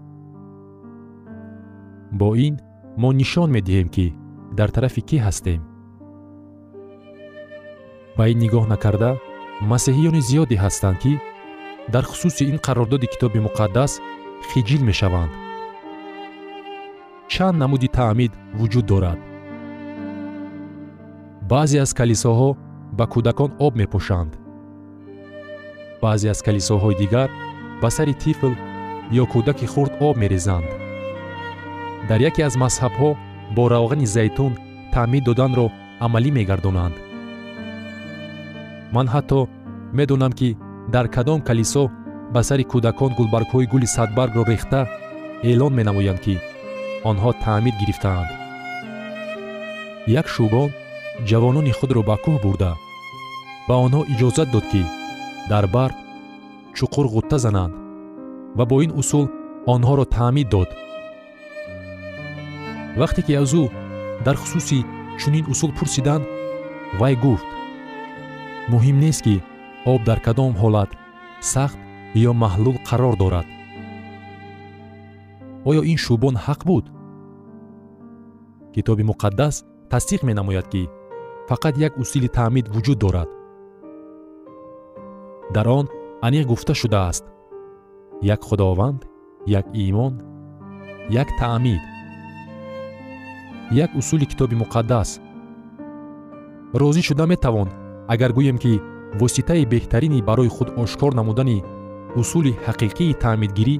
Бо 2.20 2.28
ин 2.46 2.54
мо 3.00 3.10
нишон 3.20 3.48
медиҳем 3.56 3.88
ки 3.94 4.06
дар 4.58 4.68
тарафи 4.74 5.02
кӣ 5.08 5.16
ҳастем? 5.26 5.60
Ба 8.16 8.24
ин 8.32 8.38
нигоҳ 8.44 8.64
накарда 8.72 9.10
масеҳиёни 9.70 10.20
зиёде 10.28 10.56
ҳастанд 10.64 10.96
ки 11.02 11.12
дар 11.92 12.04
хусуси 12.10 12.44
ин 12.50 12.58
қарордоди 12.66 13.06
китоби 13.12 13.44
муқаддас 13.46 13.92
хиҷил 14.50 14.82
мешаванд. 14.90 15.32
Чанд 17.32 17.56
намуди 17.62 17.88
таъмид 17.96 18.32
вуҷуд 18.58 18.86
дорад. 18.92 19.20
Баъзе 21.50 21.78
аз 21.84 21.90
калисоҳо 21.98 22.50
ба 22.98 23.04
кӯдакон 23.12 23.50
об 23.66 23.72
мепошанд 23.80 24.32
баъзе 26.02 26.28
аз 26.34 26.40
калисоҳои 26.46 26.98
дигар 27.02 27.28
ба 27.82 27.88
сари 27.96 28.14
тифл 28.22 28.52
ё 29.22 29.24
кӯдаки 29.32 29.66
хурд 29.72 29.92
об 30.06 30.16
мерезанд. 30.22 30.68
Дар 32.08 32.20
яке 32.28 32.42
аз 32.48 32.54
мазҳабҳо 32.62 33.10
бо 33.56 33.62
равғани 33.74 34.06
зайтун 34.16 34.52
таъмид 34.94 35.24
доданро 35.28 35.66
амалӣ 36.04 36.30
мегардонанд. 36.38 36.96
Ман 38.94 39.06
ҳатто 39.14 39.40
медонам 39.98 40.32
ки 40.38 40.48
дар 40.94 41.06
кадом 41.14 41.40
калисо 41.48 41.84
ба 42.34 42.40
сари 42.48 42.64
кӯдакон 42.72 43.12
гулбаргҳои 43.18 43.70
гули 43.72 43.88
садбаргро 43.96 44.42
рехта 44.50 44.80
эълон 45.50 45.72
менамоянд 45.78 46.20
ки 46.24 46.34
онҳо 47.10 47.30
таъмид 47.44 47.74
гирифтаанд. 47.80 48.30
Як 50.20 50.26
шӯбон 50.34 50.68
ҷавонони 51.28 51.72
худро 51.78 52.02
ба 52.08 52.16
кӯҳ 52.24 52.36
бурда 52.44 52.72
ба 53.68 53.74
онҳо 53.84 54.00
иҷозат 54.12 54.48
дод 54.54 54.66
ки 54.72 54.82
дар 55.48 55.66
барф 55.74 55.96
чуқур 56.76 57.06
ғутта 57.14 57.38
зананд 57.38 57.74
ва 58.56 58.64
бо 58.66 58.82
ин 58.84 58.92
усул 59.00 59.26
онҳоро 59.66 60.04
таъмид 60.04 60.48
дод. 60.50 60.70
Вақте 63.00 63.20
ки 63.26 63.32
аз 63.42 63.52
ӯ 63.60 63.64
дар 64.24 64.36
хусуси 64.36 64.84
чунин 65.20 65.44
усул 65.52 65.70
пурсиданд 65.78 66.24
вай 67.00 67.14
гуфт 67.24 67.48
муҳим 68.72 68.96
нест 69.04 69.22
ки 69.26 69.36
об 69.92 70.00
дар 70.08 70.18
кадом 70.26 70.52
ҳолат 70.62 70.90
сахт 71.52 71.78
ё 72.28 72.32
маҳлул 72.42 72.76
қарор 72.88 73.14
дорад 73.22 73.46
оё 75.68 75.82
ин 75.92 75.98
шӯбон 76.04 76.36
ҳақ 76.46 76.60
буд? 76.68 76.84
Китоби 78.74 79.04
муқаддас 79.10 79.54
тасдиқ 79.92 80.20
менамояд 80.28 80.66
ки 80.72 80.82
фақат 81.48 81.74
як 81.86 81.92
усули 82.02 82.28
таъмид 82.36 82.66
вуҷуд 82.74 82.98
дорад 83.04 83.28
дар 85.54 85.68
он 85.68 85.88
аниқ 86.22 86.46
гуфта 86.46 86.74
шудааст. 86.74 87.24
Як 88.22 88.42
худованд 88.42 89.06
як 89.46 89.66
имон 89.72 90.20
як 91.08 91.28
таъмид 91.38 91.80
як 93.70 93.90
усули 93.96 94.26
китоби 94.26 94.56
муқаддас. 94.56 95.20
Розӣ 96.74 97.02
шуда 97.02 97.26
метавон 97.26 97.68
агар 98.08 98.32
гӯем 98.32 98.58
ки 98.58 98.80
воситаи 99.20 99.64
беҳтарини 99.72 100.22
барои 100.28 100.48
худ 100.56 100.68
ошкор 100.82 101.12
намудани 101.14 101.64
усули 102.20 102.52
ҳақиқии 102.66 103.18
таъмидгирӣ 103.22 103.76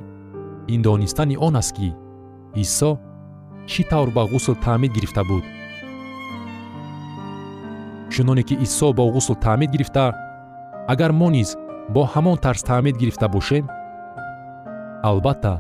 ин 0.75 0.81
донистани 0.83 1.37
он 1.47 1.55
аст 1.61 1.73
ки 1.77 1.89
исо 2.63 2.91
чӣ 3.71 3.83
тавр 3.91 4.09
ба 4.17 4.23
ғусл 4.33 4.55
таъмид 4.65 4.93
гирифта 4.97 5.23
буд? 5.25 5.45
Чуноне 8.13 8.43
ки 8.49 8.55
исо 8.67 8.93
бо 8.93 9.03
ғусл 9.15 9.35
таъмид 9.45 9.71
гирифта 9.71 10.05
агар 10.93 11.13
мо 11.13 11.29
низ 11.31 11.57
бо 11.95 12.03
ҳамон 12.13 12.37
тарз 12.45 12.63
таъмид 12.69 12.97
гирифта 13.01 13.29
бошем? 13.29 13.65
Албатта 15.09 15.55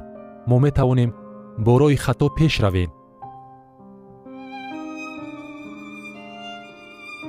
мо 0.48 0.56
метавонем 0.64 1.10
бо 1.64 1.72
роҳи 1.80 1.98
хато 2.04 2.26
пеш 2.36 2.54
равем. 2.64 2.90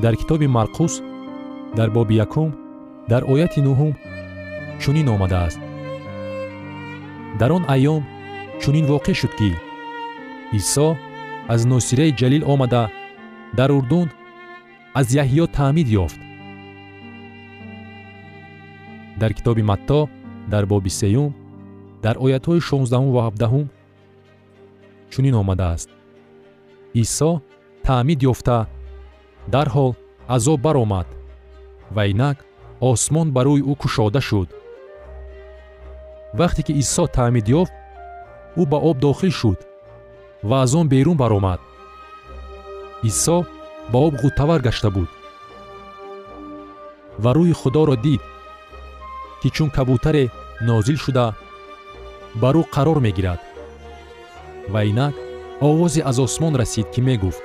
Дар 0.04 0.14
китоби 0.20 0.48
марқус 0.58 0.94
дар 1.78 1.90
боби 1.96 2.16
якум 2.26 2.50
дар 3.12 3.22
ояти 3.32 3.60
нуҳум 3.68 3.94
чунин 4.82 5.08
омадааст. 5.16 5.62
Дар 7.40 7.52
он 7.58 7.64
айём 7.76 8.02
чунин 8.62 8.86
воқеъ 8.92 9.14
шуд 9.20 9.34
ки 9.40 9.50
исо 10.60 10.88
аз 11.54 11.62
носираи 11.72 12.16
ҷалил 12.20 12.44
омада 12.54 12.84
дар 13.58 13.70
урдун 13.78 14.08
аз 15.00 15.08
яҳьё 15.24 15.46
таъмид 15.58 15.88
ёфт 16.04 16.20
дар 19.22 19.32
китоби 19.38 19.64
матто 19.72 20.00
дар 20.52 20.64
боби 20.72 20.90
сеюм 21.00 21.30
дар 22.04 22.16
оятҳои 22.26 22.66
шонздаҳум 22.70 23.12
ва 23.16 23.22
ҳабдаҳум 23.28 23.66
чунин 25.12 25.36
омадааст. 25.42 25.90
Исо 27.04 27.32
таъмид 27.86 28.20
ёфта 28.32 28.58
дарҳол 29.54 29.92
азоб 30.36 30.60
баромад 30.66 31.08
ва 31.96 32.04
инак 32.12 32.38
осмон 32.92 33.28
ба 33.36 33.42
рӯи 33.48 33.62
ӯ 33.72 33.74
кушода 33.82 34.22
шуд. 34.30 34.50
Вақте 36.40 36.62
ки 36.68 36.74
исо 36.82 37.04
таъмид 37.18 37.48
ёфт 37.62 37.74
ӯ 38.62 38.64
ба 38.72 38.78
об 38.90 38.98
дохил 39.06 39.34
шуд 39.40 39.60
ва 40.50 40.56
аз 40.64 40.72
он 40.80 40.88
берун 40.94 41.18
баромад. 41.24 41.60
Исо 43.10 43.38
ба 43.92 43.98
об 44.08 44.14
ғуттавар 44.22 44.62
гашта 44.68 44.90
буд 44.96 45.10
ва 47.24 47.30
рӯҳи 47.38 47.56
худоро 47.62 47.96
дид 48.06 48.22
ки 49.42 49.50
чун 49.56 49.70
кабутаре 49.70 50.30
нозил 50.62 50.98
шуда 50.98 51.26
бар 52.42 52.56
ӯ 52.62 52.64
қарор 52.74 53.00
мегирад. 53.06 53.40
Ва 54.70 54.82
инак 54.86 55.16
овозе 55.60 56.02
аз 56.10 56.18
осмон 56.20 56.56
расид 56.56 56.88
ки 56.94 57.02
мегуфт 57.02 57.44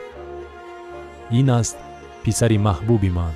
ин 1.31 1.49
аст 1.51 1.77
писари 2.23 2.59
маҳбуби 2.67 3.11
ман 3.19 3.35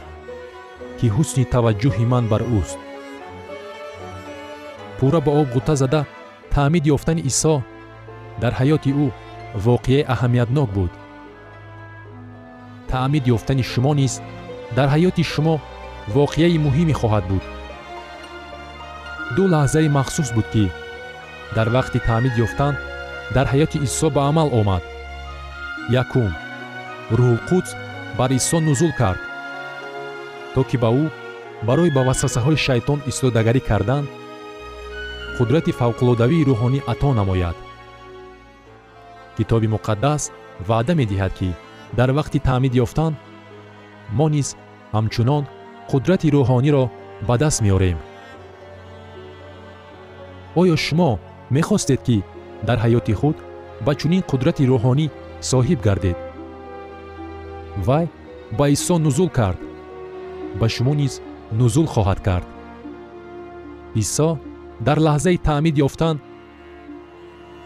ки 0.99 1.07
ҳусни 1.17 1.45
таваҷҷӯҳи 1.55 2.05
ман 2.13 2.25
бар 2.33 2.43
ӯст 2.61 2.79
пурра 4.99 5.21
ба 5.27 5.33
об 5.41 5.49
ғутта 5.55 5.75
зада 5.83 6.01
таъмид 6.55 6.85
ёфтани 6.95 7.23
исо 7.31 7.55
дар 8.43 8.53
ҳаёти 8.61 8.91
ӯ 9.05 9.07
воқеаи 9.67 10.09
аҳамиятнок 10.15 10.69
буд. 10.77 10.93
Таъмид 12.91 13.25
ёфтани 13.37 13.63
шумо 13.73 13.93
низ 14.01 14.15
дар 14.77 14.89
ҳаёти 14.95 15.23
шумо 15.33 15.55
воқеаи 16.17 16.63
муҳиме 16.67 16.95
хоҳад 17.01 17.25
буд 17.31 17.45
ду 19.37 19.43
лаҳзаи 19.55 19.89
махсус 19.97 20.29
буд 20.37 20.47
ки 20.53 20.65
дар 21.57 21.69
вақти 21.77 21.99
таъмид 22.09 22.35
ёфтан 22.47 22.75
дар 23.35 23.47
ҳаёти 23.53 23.79
исо 23.87 24.09
ба 24.15 24.23
амал 24.31 24.49
омад. 24.61 24.83
Якум. 26.03 26.33
Рӯҳулқудс 27.19 27.71
бар 28.19 28.31
исо 28.39 28.59
нузул 28.61 28.93
кард. 29.01 29.21
То 30.55 30.61
ки 30.69 30.77
ба 30.83 30.91
ӯ 31.03 31.05
барои 31.69 31.91
ба 31.97 32.03
васвасаҳои 32.09 32.63
шайтон 32.67 32.99
истодагарӣ 33.11 33.61
кардан 33.71 34.05
қудрати 35.37 35.73
фавқулодавии 35.81 36.47
рӯҳонӣ 36.49 36.81
ато 36.93 37.09
намояд. 37.19 37.57
Китоби 39.37 39.69
муқаддас 39.75 40.23
ваъда 40.69 40.93
медиҳад 41.01 41.33
ки 41.39 41.49
дар 41.99 42.11
вақти 42.19 42.39
таъмид 42.49 42.75
ёфтан 42.85 43.13
мо 44.19 44.27
низ 44.35 44.49
ҳамчунон 44.95 45.43
қудрати 45.91 46.29
рӯҳониро 46.35 46.85
ба 47.29 47.35
даст 47.43 47.61
меорем 47.67 47.99
оё 50.57 50.77
шумо 50.77 51.19
мехостед 51.51 52.01
ки 52.03 52.23
дар 52.67 52.79
ҳаёти 52.85 53.15
худ 53.21 53.37
ба 53.85 53.93
чунин 53.95 54.23
қудрати 54.31 54.65
рӯҳонӣ 54.71 55.07
соҳиб 55.51 55.81
гардед? 55.87 56.19
Вай 57.87 58.07
ба 58.59 58.65
исо 58.75 58.99
нузул 58.99 59.31
кард. 59.39 59.59
Ба 60.61 60.67
шумо 60.75 60.95
низ 60.95 61.15
нузул 61.59 61.87
хоҳад 61.95 62.21
кард. 62.29 62.47
Исо 64.03 64.29
дар 64.87 64.99
лаҳзаи 65.07 65.39
таъмид 65.47 65.77
ёфтан 65.87 66.17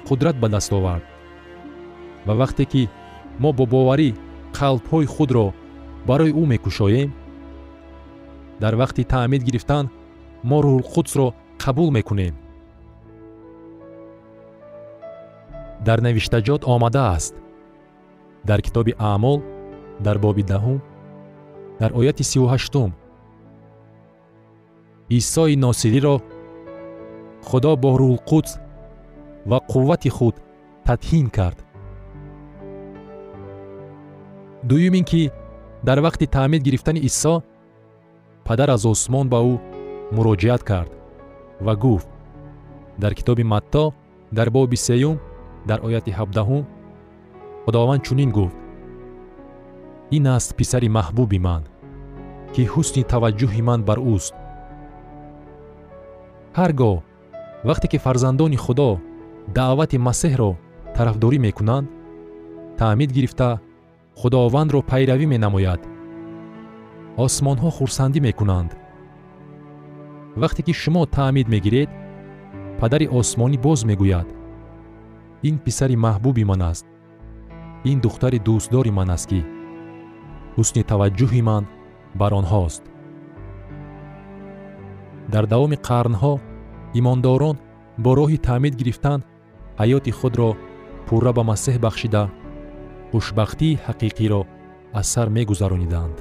қудрат 0.09 0.37
ба 0.43 0.49
даст 0.55 0.73
овард. 0.79 1.05
Ва 2.27 2.35
вақте 2.43 2.65
ки 2.73 2.83
мо 3.43 3.51
бо 3.53 3.65
боварӣ 3.73 4.09
қалбҳои 4.59 5.07
худро 5.15 5.47
барои 6.09 6.33
ӯ 6.41 6.45
мекушоем 6.53 7.11
дар 8.63 8.75
вақти 8.83 9.03
таъмид 9.13 9.43
гирифтан 9.49 9.85
мо 10.49 10.59
рӯҳулқудсро 10.65 11.27
қабул 11.63 11.91
мекунем 11.99 12.35
дар 15.87 15.99
навиштаҷот 16.07 16.63
омадааст. 16.75 17.35
Дар 18.49 18.61
китоби 18.67 18.93
аъмол 18.99 19.39
дар 20.07 20.17
боби 20.25 20.43
даҳум 20.53 20.79
дар 21.81 21.91
ояти 21.99 22.25
сиву 22.31 22.47
ҳаштум 22.53 22.91
исои 25.19 25.57
носириро 25.65 26.17
худо 27.49 27.73
бо 27.83 27.91
рӯҳулқудс 28.01 28.53
ва 29.51 29.59
қуввати 29.73 30.11
худ 30.17 30.35
татҳин 30.87 31.27
кард. 31.37 31.59
Дуюм 34.69 34.95
ин 35.01 35.05
ки 35.11 35.23
дар 35.87 35.99
вақти 36.07 36.27
таъмид 36.35 36.63
гирифтани 36.67 37.01
исо 37.09 37.35
падар 38.47 38.69
аз 38.77 38.85
осмон 38.93 39.27
ба 39.33 39.39
ӯ 39.53 39.55
муроҷиат 40.17 40.63
кард 40.71 40.91
ва 41.67 41.75
гуфт. 41.85 42.09
Дар 43.03 43.13
китоби 43.19 43.45
матто 43.53 43.85
дар 44.37 44.49
боби 44.51 44.77
сеюм 44.77 45.17
дар 45.69 45.79
ояти 45.87 46.11
ҳабдаҳум 46.19 46.65
худованд 47.65 48.03
чунин 48.07 48.31
гуфт. 48.37 48.59
Ин 50.17 50.25
аст 50.37 50.51
писари 50.59 50.89
маҳбуби 50.99 51.39
ман 51.47 51.63
ки 52.53 52.63
ҳусни 52.73 53.03
таваҷҷӯҳи 53.13 53.63
ман 53.69 53.81
бар 53.89 53.99
ӯст. 54.15 54.35
Ҳар 56.59 56.71
гоҳ 56.81 56.97
вақте 57.69 57.87
ки 57.93 57.99
фарзандони 58.05 58.59
худо 58.65 58.91
даъвати 59.57 59.99
масеҳро 60.09 60.51
тарафдорӣ 60.97 61.39
мекунанд 61.47 61.87
таъмид 62.81 63.11
гирифта 63.17 63.49
худовандро 64.21 64.81
пайравӣ 64.91 65.27
менамояд. 65.35 65.81
Осмонҳо 67.25 67.71
хурсандӣ 67.79 68.21
мекунанд. 68.29 68.71
Вақте 70.43 70.61
ки 70.67 70.73
шумо 70.83 71.03
таъмид 71.17 71.47
мегиред 71.55 71.91
падари 72.81 73.07
осмонӣ 73.19 73.59
боз 73.67 73.81
мегӯяд 73.91 74.29
ин 75.49 75.57
писари 75.65 75.97
маҳбуби 76.07 76.45
ман 76.51 76.63
аст. 76.71 76.85
Ин 77.91 77.99
духтари 78.05 78.39
дӯстдори 78.47 78.93
ман 78.99 79.11
аст 79.17 79.27
ки 79.31 79.41
ҳусни 80.57 80.83
таваҷҷӯҳи 80.91 81.43
ман 81.49 81.65
бар 82.21 82.33
онҳост. 82.41 82.83
Дар 85.33 85.45
давоми 85.53 85.79
қарнҳо 85.89 86.35
имондорон 87.01 87.57
бо 88.05 88.11
роҳи 88.19 88.39
таъмид 88.49 88.75
гирифтан 88.81 89.21
ҳаёти 89.81 90.13
худро 90.19 90.51
пурра 91.07 91.33
ба 91.37 91.43
масеҳ 91.51 91.77
бахшида 91.87 92.25
хушбахтии 93.11 93.81
ҳақиқиро 93.87 94.41
аз 94.99 95.07
сар 95.13 95.29
мегузарониданд. 95.37 96.17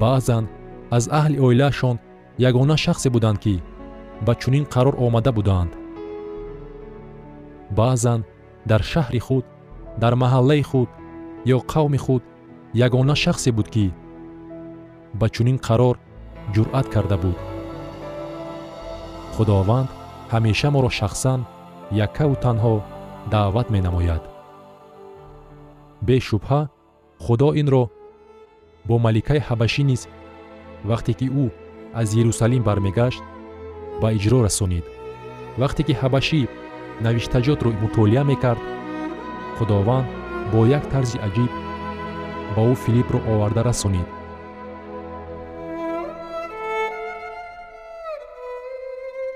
Баъзан 0.00 0.44
аз 0.96 1.04
аҳли 1.20 1.36
оилаашон 1.46 1.96
ягона 2.48 2.76
шахсе 2.84 3.08
буданд 3.14 3.38
ки 3.44 3.54
ба 4.26 4.32
чунин 4.40 4.64
қарор 4.74 4.94
омада 5.06 5.32
буданд 5.38 5.70
баъзан 7.76 8.20
дар 8.70 8.82
шаҳри 8.92 9.20
худ 9.26 9.44
дар 10.02 10.14
маҳаллаи 10.22 10.62
худ 10.70 10.88
ё 11.54 11.58
қавми 11.72 11.98
худ 12.04 12.22
ягона 12.86 13.14
шахсе 13.24 13.50
буд 13.52 13.68
ки 13.74 13.86
ба 15.18 15.26
чунин 15.34 15.58
қарор 15.66 15.96
ҷуръат 16.54 16.86
карда 16.94 17.16
буд. 17.22 17.38
Худованд 19.34 19.88
ҳамеша 20.32 20.68
моро 20.74 20.90
шахсан 20.98 21.40
яккаву 22.04 22.34
танҳо 22.44 22.74
даъват 23.32 23.68
менамояд. 23.74 24.22
Бешубҳа 26.06 26.60
худо 27.24 27.48
инро 27.60 27.84
бо 28.88 28.94
маликаи 29.04 29.40
ҳабашӣ 29.48 29.82
низ 29.90 30.02
вақте 30.90 31.12
ки 31.18 31.26
ӯ 31.44 31.46
аз 32.00 32.08
ерусалим 32.22 32.62
бармегашт 32.68 33.22
ба 34.00 34.08
иҷро 34.16 34.38
расонид. 34.46 34.84
Вақте 35.60 35.82
ки 35.86 35.94
ҳабашӣ 36.00 36.40
навиштаҷотро 37.04 37.70
мутолиа 37.82 38.22
мекард 38.30 38.62
худованд 39.56 40.06
бо 40.52 40.60
як 40.78 40.84
тарзи 40.92 41.18
аҷиб 41.26 41.52
ба 42.54 42.62
ӯ 42.72 42.74
филиппро 42.84 43.18
оварда 43.32 43.62
расонид 43.68 44.08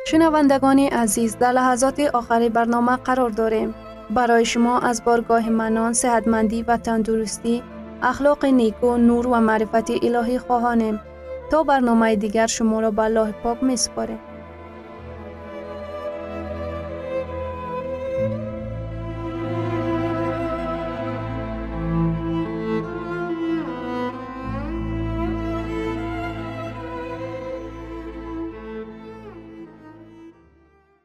шунавандагони 0.09 0.87
азиз 1.03 1.33
дар 1.43 1.53
лаҳазоти 1.59 2.05
охари 2.19 2.49
барнома 2.57 2.97
қарор 3.07 3.33
дорем 3.41 3.71
барои 4.17 4.47
шумо 4.53 4.75
аз 4.91 4.97
боргоҳи 5.07 5.53
манон 5.63 5.93
сеҳатмандӣ 6.03 6.59
ва 6.69 6.77
тандурустӣ 6.87 7.55
ахлоқи 8.11 8.51
неку 8.61 8.91
нур 9.09 9.25
ва 9.33 9.41
маърифати 9.49 9.95
илоҳӣ 10.07 10.39
хоҳонем 10.47 10.97
то 11.51 11.59
барномаи 11.71 12.17
дигар 12.25 12.49
шуморо 12.57 12.91
ба 12.99 13.05
аллоҳи 13.09 13.35
пок 13.45 13.59
месупорем 13.71 14.21